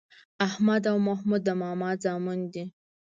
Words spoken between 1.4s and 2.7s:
د ماما زامن دي